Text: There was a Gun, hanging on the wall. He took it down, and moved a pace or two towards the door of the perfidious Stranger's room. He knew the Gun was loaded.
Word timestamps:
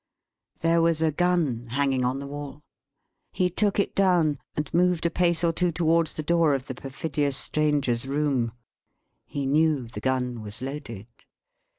There 0.61 0.81
was 0.81 1.03
a 1.03 1.11
Gun, 1.11 1.67
hanging 1.69 2.03
on 2.03 2.17
the 2.17 2.25
wall. 2.25 2.63
He 3.33 3.51
took 3.51 3.79
it 3.79 3.93
down, 3.93 4.39
and 4.55 4.73
moved 4.73 5.05
a 5.05 5.11
pace 5.11 5.43
or 5.43 5.53
two 5.53 5.71
towards 5.71 6.15
the 6.15 6.23
door 6.23 6.55
of 6.55 6.65
the 6.65 6.73
perfidious 6.73 7.37
Stranger's 7.37 8.07
room. 8.07 8.51
He 9.27 9.45
knew 9.45 9.85
the 9.85 9.99
Gun 10.01 10.41
was 10.41 10.59
loaded. 10.59 11.05